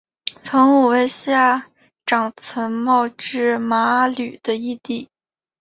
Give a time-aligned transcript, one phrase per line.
[0.39, 1.69] 从五位下
[2.07, 5.07] 长岑茂智麻吕的义弟。